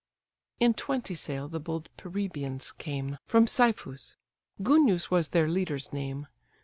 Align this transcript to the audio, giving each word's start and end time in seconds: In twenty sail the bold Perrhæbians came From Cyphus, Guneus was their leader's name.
In 0.59 0.73
twenty 0.73 1.13
sail 1.13 1.47
the 1.47 1.59
bold 1.59 1.87
Perrhæbians 1.95 2.75
came 2.75 3.19
From 3.23 3.45
Cyphus, 3.45 4.15
Guneus 4.63 5.11
was 5.11 5.27
their 5.27 5.47
leader's 5.47 5.93
name. 5.93 6.25